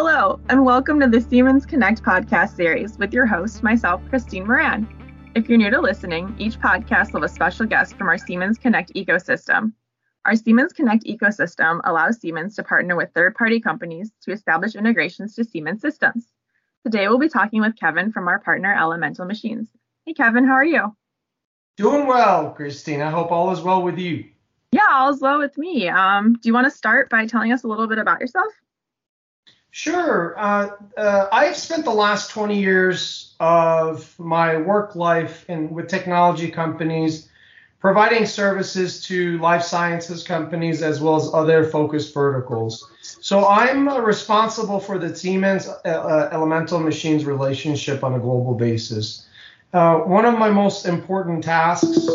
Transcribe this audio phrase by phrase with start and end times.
[0.00, 4.86] Hello, and welcome to the Siemens Connect podcast series with your host, myself, Christine Moran.
[5.34, 8.58] If you're new to listening, each podcast will have a special guest from our Siemens
[8.58, 9.72] Connect ecosystem.
[10.24, 15.34] Our Siemens Connect ecosystem allows Siemens to partner with third party companies to establish integrations
[15.34, 16.28] to Siemens systems.
[16.84, 19.66] Today, we'll be talking with Kevin from our partner Elemental Machines.
[20.06, 20.94] Hey, Kevin, how are you?
[21.76, 23.02] Doing well, Christine.
[23.02, 24.26] I hope all is well with you.
[24.70, 25.88] Yeah, all is well with me.
[25.88, 28.52] Um, do you want to start by telling us a little bit about yourself?
[29.70, 30.34] Sure.
[30.38, 36.50] Uh, uh, I've spent the last 20 years of my work life in with technology
[36.50, 37.28] companies,
[37.78, 42.90] providing services to life sciences companies as well as other focused verticals.
[43.20, 48.54] So I'm uh, responsible for the Siemens uh, uh, Elemental Machines relationship on a global
[48.54, 49.26] basis.
[49.74, 52.06] Uh, one of my most important tasks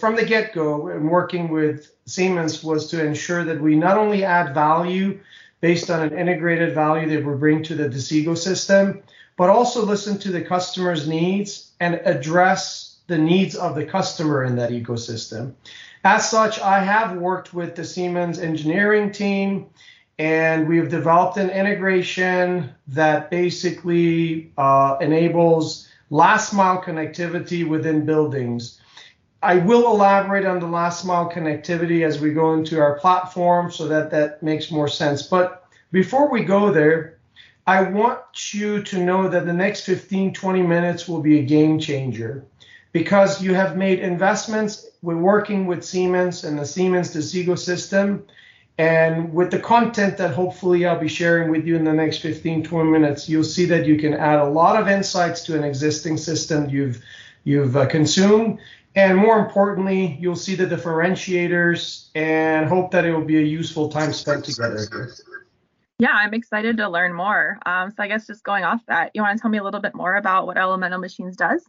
[0.00, 4.52] from the get-go in working with Siemens was to ensure that we not only add
[4.52, 5.20] value
[5.60, 9.02] based on an integrated value that we bring to the this ecosystem,
[9.36, 14.56] but also listen to the customer's needs and address the needs of the customer in
[14.56, 15.54] that ecosystem.
[16.04, 19.66] As such, I have worked with the Siemens engineering team
[20.18, 28.80] and we've developed an integration that basically uh, enables last mile connectivity within buildings.
[29.42, 33.86] I will elaborate on the last mile connectivity as we go into our platform so
[33.88, 35.22] that that makes more sense.
[35.22, 37.18] But before we go there,
[37.66, 41.78] I want you to know that the next 15, 20 minutes will be a game
[41.78, 42.44] changer
[42.92, 44.86] because you have made investments.
[45.02, 48.24] We're working with Siemens and the Siemens Desigo system.
[48.78, 52.62] And with the content that hopefully I'll be sharing with you in the next 15,
[52.62, 56.16] 20 minutes, you'll see that you can add a lot of insights to an existing
[56.16, 57.02] system you've
[57.44, 58.58] you've uh, consumed
[58.96, 63.90] and more importantly, you'll see the differentiators and hope that it will be a useful
[63.90, 65.12] time spent together.
[65.98, 67.58] Yeah, I'm excited to learn more.
[67.66, 69.80] Um, so I guess just going off that, you want to tell me a little
[69.80, 71.62] bit more about what Elemental Machines does?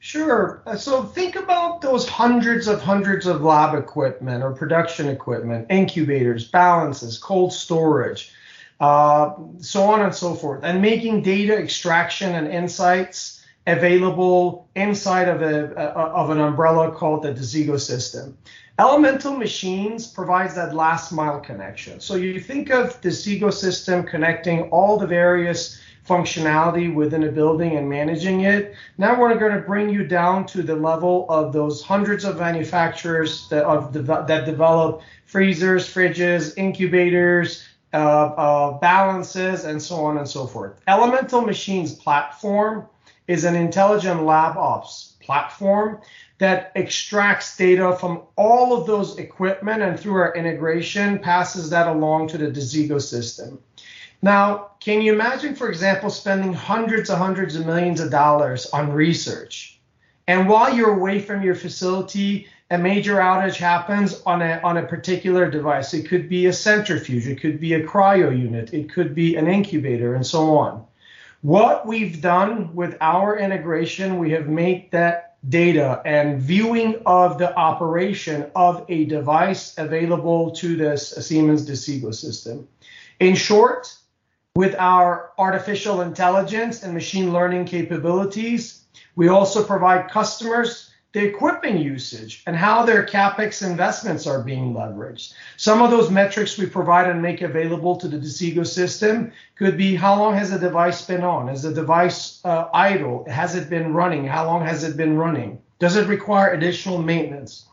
[0.00, 0.62] Sure.
[0.66, 6.48] Uh, so think about those hundreds of hundreds of lab equipment or production equipment, incubators,
[6.48, 8.32] balances, cold storage,
[8.80, 13.35] uh, so on and so forth, and making data extraction and insights
[13.66, 18.36] available inside of, a, of an umbrella called the Desigo system.
[18.78, 21.98] Elemental Machines provides that last mile connection.
[21.98, 27.76] So you think of the Desigo system connecting all the various functionality within a building
[27.76, 28.74] and managing it.
[28.98, 33.48] Now we're going to bring you down to the level of those hundreds of manufacturers
[33.48, 40.46] that, of, that develop freezers, fridges, incubators, uh, uh, balances, and so on and so
[40.46, 40.80] forth.
[40.86, 42.86] Elemental Machines platform
[43.28, 46.00] is an intelligent lab ops platform
[46.38, 52.28] that extracts data from all of those equipment and through our integration passes that along
[52.28, 53.58] to the Desigo system.
[54.22, 58.92] Now, can you imagine, for example, spending hundreds of hundreds of millions of dollars on
[58.92, 59.78] research?
[60.28, 64.86] And while you're away from your facility, a major outage happens on a, on a
[64.86, 65.94] particular device.
[65.94, 69.46] It could be a centrifuge, it could be a cryo unit, it could be an
[69.46, 70.84] incubator, and so on.
[71.42, 77.54] What we've done with our integration, we have made that data and viewing of the
[77.56, 82.66] operation of a device available to this Siemens Desigo system.
[83.20, 83.94] In short,
[84.54, 90.85] with our artificial intelligence and machine learning capabilities, we also provide customers
[91.16, 95.32] the equipment usage and how their capex investments are being leveraged.
[95.56, 99.94] Some of those metrics we provide and make available to the Desigo system could be
[99.94, 101.48] how long has a device been on?
[101.48, 103.24] Is the device uh, idle?
[103.30, 104.26] Has it been running?
[104.26, 105.58] How long has it been running?
[105.78, 107.64] Does it require additional maintenance?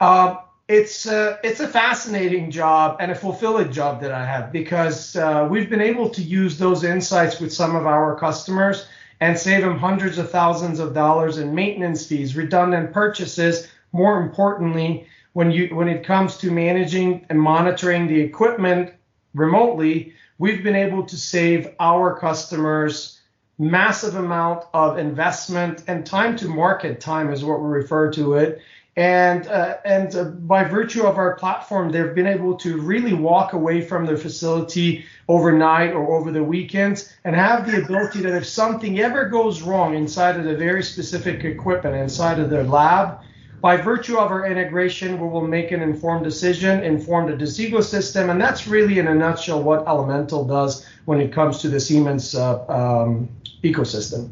[0.00, 5.14] Uh, it's uh, it's a fascinating job and a fulfilling job that I have because
[5.14, 8.88] uh, we've been able to use those insights with some of our customers
[9.22, 13.68] and save them hundreds of thousands of dollars in maintenance fees, redundant purchases.
[13.92, 18.92] More importantly, when you when it comes to managing and monitoring the equipment
[19.32, 23.20] remotely, we've been able to save our customers
[23.60, 28.60] massive amount of investment and time to market time is what we refer to it
[28.96, 33.54] and uh, and uh, by virtue of our platform, they've been able to really walk
[33.54, 38.44] away from their facility overnight or over the weekends and have the ability that if
[38.44, 43.20] something ever goes wrong inside of the very specific equipment inside of their lab,
[43.62, 48.28] by virtue of our integration, we will make an informed decision, inform the Desigo system,
[48.28, 52.34] and that's really in a nutshell what Elemental does when it comes to the Siemens
[52.34, 53.28] uh, um,
[53.62, 54.30] ecosystem.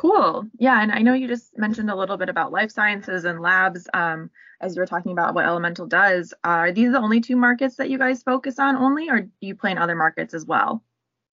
[0.00, 0.46] Cool.
[0.58, 3.86] Yeah, and I know you just mentioned a little bit about life sciences and labs
[3.92, 4.30] um,
[4.62, 6.32] as you were talking about what Elemental does.
[6.42, 9.54] Are these the only two markets that you guys focus on only, or do you
[9.54, 10.82] play in other markets as well?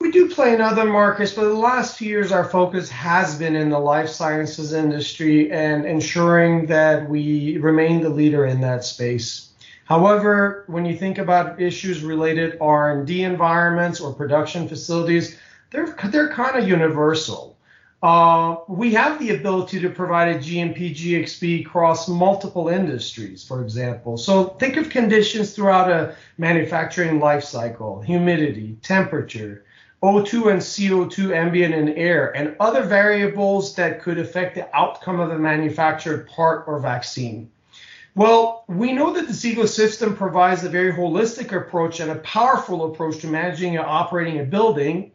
[0.01, 3.55] We do play in other markets, but the last few years, our focus has been
[3.55, 9.53] in the life sciences industry and ensuring that we remain the leader in that space.
[9.85, 15.39] However, when you think about issues related R&D environments or production facilities,
[15.71, 17.56] they're they're kind of universal.
[18.03, 24.17] Uh, we have the ability to provide a GMP GXP across multiple industries, for example.
[24.17, 29.65] So think of conditions throughout a manufacturing life cycle: humidity, temperature,
[30.03, 35.31] O2 and CO2 ambient in air, and other variables that could affect the outcome of
[35.31, 37.49] a manufactured part or vaccine.
[38.13, 43.19] Well, we know that this ecosystem provides a very holistic approach and a powerful approach
[43.21, 45.11] to managing and operating a building.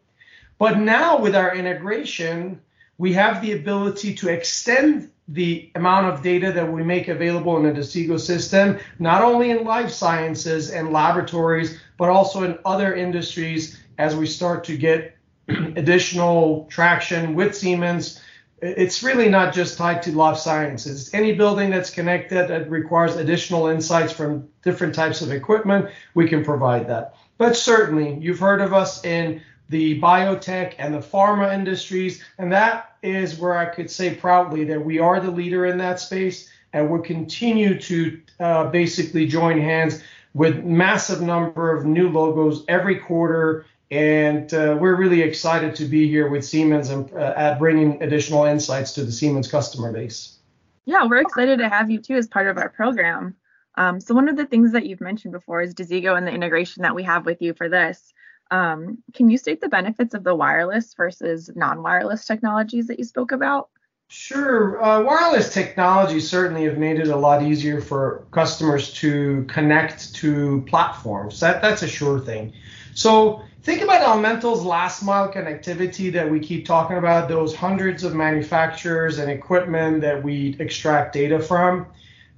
[0.59, 2.61] But now with our integration,
[2.99, 7.63] we have the ability to extend the amount of data that we make available in
[7.63, 13.79] the Desigo system, not only in life sciences and laboratories, but also in other industries
[13.99, 15.17] as we start to get
[15.49, 18.21] additional traction with Siemens.
[18.61, 21.13] It's really not just tied to life sciences.
[21.15, 26.45] Any building that's connected that requires additional insights from different types of equipment, we can
[26.45, 27.15] provide that.
[27.39, 29.43] But certainly, you've heard of us in
[29.73, 34.85] the biotech and the pharma industries, and that is where I could say proudly that
[34.85, 40.03] we are the leader in that space, and we'll continue to uh, basically join hands
[40.35, 46.09] with massive number of new logos every quarter and uh, we're really excited to be
[46.09, 50.39] here with Siemens and uh, at bringing additional insights to the Siemens customer base.
[50.87, 53.37] Yeah, we're excited to have you too as part of our program.
[53.77, 56.83] Um, so one of the things that you've mentioned before is Desigo and the integration
[56.85, 58.12] that we have with you for this.
[58.53, 63.33] Um, can you state the benefits of the wireless versus non-wireless technologies that you spoke
[63.33, 63.71] about?
[64.09, 64.85] Sure.
[64.85, 70.63] Uh, wireless technologies certainly have made it a lot easier for customers to connect to
[70.69, 71.41] platforms.
[71.41, 72.53] That that's a sure thing.
[72.93, 78.15] So think about Elemental's last mile connectivity that we keep talking about, those hundreds of
[78.15, 81.87] manufacturers and equipment that we extract data from.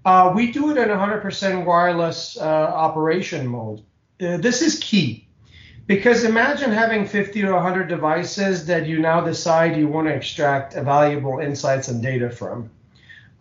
[0.05, 3.83] Uh, we do it in 100% wireless uh, operation mode.
[4.21, 5.24] Uh, this is key
[5.87, 10.75] because imagine having 50 to 100 devices that you now decide you want to extract
[10.75, 12.71] valuable insights and data from.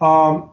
[0.02, 0.50] Um,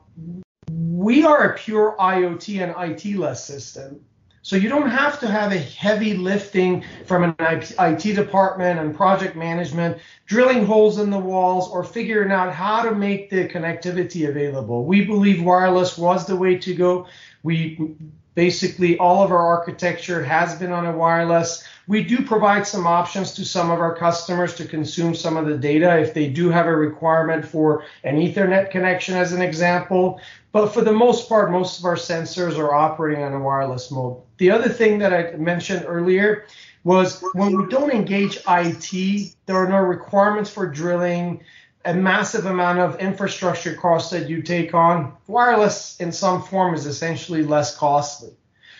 [0.71, 4.01] we are a pure IoT and IT-less system.
[4.43, 9.37] So you don't have to have a heavy lifting from an IT department and project
[9.37, 14.87] management, drilling holes in the walls or figuring out how to make the connectivity available.
[14.87, 17.07] We believe wireless was the way to go.
[17.43, 17.97] We
[18.41, 21.63] basically all of our architecture has been on a wireless.
[21.89, 25.59] We do provide some options to some of our customers to consume some of the
[25.59, 30.23] data if they do have a requirement for an Ethernet connection, as an example.
[30.53, 34.23] But for the most part, most of our sensors are operating on a wireless mode.
[34.39, 36.47] The other thing that I mentioned earlier
[36.83, 41.43] was when we don't engage IT, there are no requirements for drilling,
[41.85, 45.15] a massive amount of infrastructure costs that you take on.
[45.27, 48.31] Wireless in some form is essentially less costly.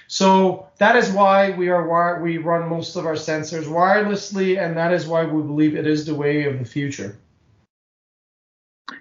[0.07, 4.93] So that is why we are we run most of our sensors wirelessly, and that
[4.93, 7.17] is why we believe it is the way of the future.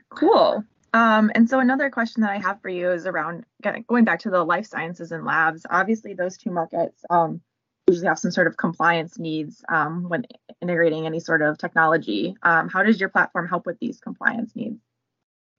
[0.09, 0.63] Cool.
[0.93, 3.45] Um, and so another question that I have for you is around
[3.87, 5.65] going back to the life sciences and labs.
[5.69, 7.41] Obviously, those two markets um,
[7.89, 10.25] usually have some sort of compliance needs um, when
[10.61, 12.35] integrating any sort of technology.
[12.43, 14.79] Um, how does your platform help with these compliance needs?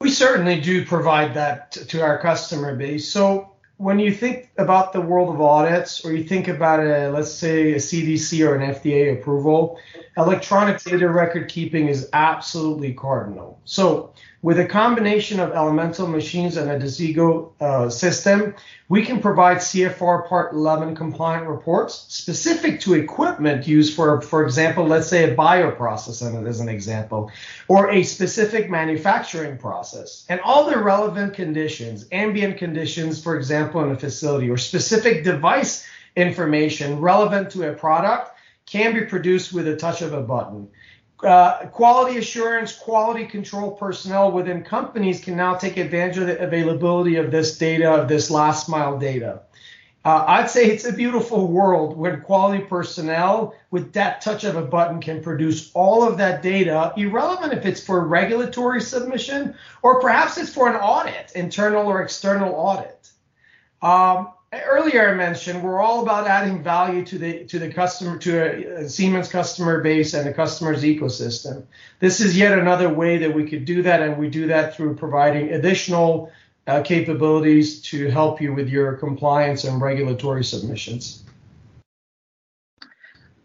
[0.00, 3.10] We certainly do provide that to our customer base.
[3.12, 7.32] So when you think about the world of audits, or you think about a, let's
[7.32, 9.78] say, a CDC or an FDA approval,
[10.16, 13.60] electronic data record keeping is absolutely cardinal.
[13.64, 18.54] So with a combination of elemental machines and a Desigo uh, system,
[18.88, 24.86] we can provide CFR Part 11 compliant reports specific to equipment used for, for example,
[24.86, 27.30] let's say a bioprocess as an example,
[27.68, 30.24] or a specific manufacturing process.
[30.30, 35.86] And all the relevant conditions, ambient conditions, for example, in a facility, or specific device
[36.16, 38.30] information relevant to a product
[38.64, 40.68] can be produced with a touch of a button.
[41.22, 47.16] Uh, quality assurance, quality control personnel within companies can now take advantage of the availability
[47.16, 49.42] of this data, of this last mile data.
[50.02, 54.62] Uh, I'd say it's a beautiful world when quality personnel with that touch of a
[54.62, 60.38] button can produce all of that data, irrelevant if it's for regulatory submission or perhaps
[60.38, 63.10] it's for an audit, internal or external audit.
[63.82, 68.78] Um, earlier I mentioned we're all about adding value to the to the customer to
[68.78, 71.64] a, Siemens customer base and the customer's ecosystem.
[72.00, 74.96] This is yet another way that we could do that, and we do that through
[74.96, 76.32] providing additional
[76.66, 81.24] uh, capabilities to help you with your compliance and regulatory submissions.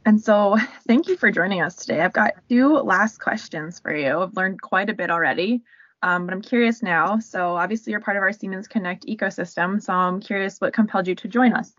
[0.07, 0.57] And so,
[0.87, 2.01] thank you for joining us today.
[2.01, 4.19] I've got two last questions for you.
[4.19, 5.63] I've learned quite a bit already,
[6.05, 7.17] um, but I'm curious now.
[7.17, 9.81] So, obviously, you're part of our Siemens Connect ecosystem.
[9.81, 11.73] So, I'm curious what compelled you to join us.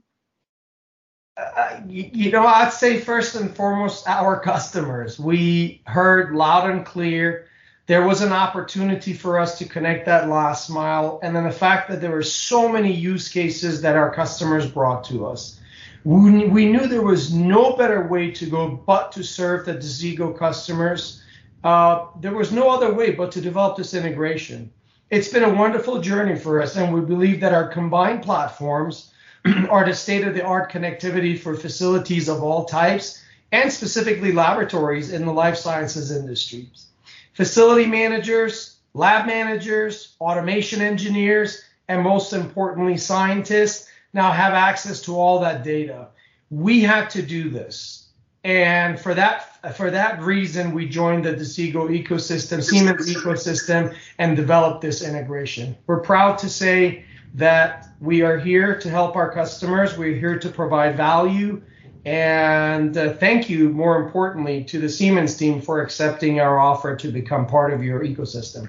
[1.37, 5.21] Uh, you, you, know, I'd say first and foremost, our customers.
[5.21, 7.47] We heard loud and clear
[7.87, 11.21] there was an opportunity for us to connect that last mile.
[11.23, 15.05] And then the fact that there were so many use cases that our customers brought
[15.05, 15.61] to us.
[16.03, 20.37] We, we knew there was no better way to go but to serve the Desigo
[20.37, 21.23] customers.
[21.67, 24.71] Uh, there was no other way but to develop this integration.
[25.11, 29.13] It's been a wonderful journey for us, and we believe that our combined platforms
[29.69, 33.21] are the state of the art connectivity for facilities of all types
[33.51, 36.87] and specifically laboratories in the life sciences industries
[37.33, 45.41] facility managers, lab managers, automation engineers, and most importantly, scientists now have access to all
[45.41, 46.11] that data.
[46.49, 48.06] We had to do this.
[48.47, 54.83] And for that for that reason, we joined the Desigo ecosystem, Siemens ecosystem, and developed
[54.83, 55.77] this integration.
[55.89, 59.99] We're proud to say that we are here to help our customers.
[59.99, 61.61] We're here to provide value
[62.07, 67.09] and uh, thank you, more importantly, to the Siemens team for accepting our offer to
[67.09, 68.69] become part of your ecosystem.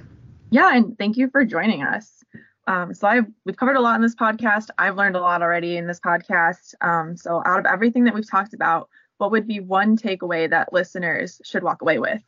[0.49, 2.23] Yeah, and thank you for joining us.
[2.65, 4.69] Um, so I've we've covered a lot in this podcast.
[4.79, 6.73] I've learned a lot already in this podcast.
[6.81, 10.73] Um, so out of everything that we've talked about, what would be one takeaway that
[10.73, 12.21] listeners should walk away with?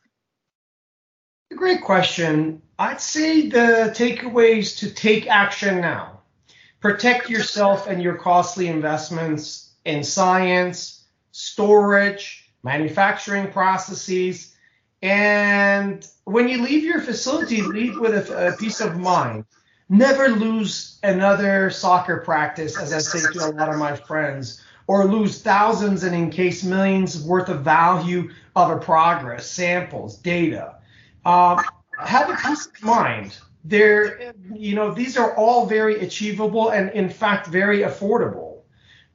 [1.54, 2.62] Great question.
[2.78, 6.20] I'd say the takeaways to take action now.
[6.80, 14.54] Protect yourself and your costly investments in science, storage, manufacturing processes.
[15.02, 19.44] And when you leave your facility, leave with a, a peace of mind.
[19.88, 25.04] Never lose another soccer practice, as I say to a lot of my friends, or
[25.04, 30.76] lose thousands and in case millions worth of value of a progress, samples, data.
[31.24, 31.60] Um,
[31.98, 33.38] have a peace of mind.
[33.64, 38.49] There, you know, these are all very achievable and, in fact, very affordable.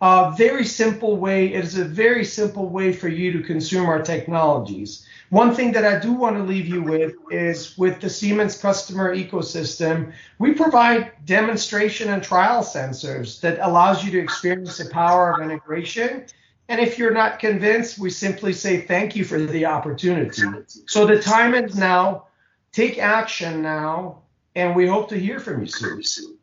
[0.08, 1.52] A very simple way.
[1.52, 5.04] It is a very simple way for you to consume our technologies.
[5.32, 9.16] One thing that I do want to leave you with is with the Siemens customer
[9.16, 15.42] ecosystem, we provide demonstration and trial sensors that allows you to experience the power of
[15.42, 16.26] integration.
[16.70, 20.44] And if you're not convinced, we simply say thank you for the opportunity.
[20.86, 22.28] So the time is now.
[22.72, 24.20] Take action now,
[24.54, 26.38] and we hope to hear from you soon.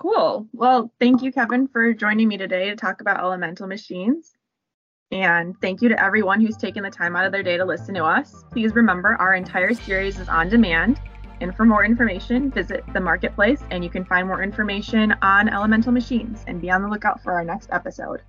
[0.00, 0.48] Cool.
[0.54, 4.32] Well, thank you, Kevin, for joining me today to talk about elemental machines.
[5.12, 7.94] And thank you to everyone who's taken the time out of their day to listen
[7.96, 8.42] to us.
[8.50, 10.98] Please remember our entire series is on demand.
[11.42, 15.92] And for more information, visit the marketplace and you can find more information on elemental
[15.92, 18.22] machines and be on the lookout for our next episode.